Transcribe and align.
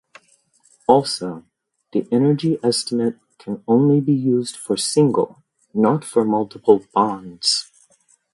Also, 0.87 1.43
the 1.91 2.07
energy 2.11 2.57
estimate 2.63 3.19
can 3.37 3.57
be 3.57 3.63
only 3.67 3.99
used 4.11 4.55
for 4.57 4.75
single, 4.75 5.43
not 5.75 6.03
for 6.03 6.25
multiple 6.25 6.83
bonds. 6.91 7.69